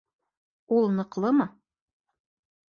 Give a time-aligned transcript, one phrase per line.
[0.77, 1.47] Ул ныҡлымы?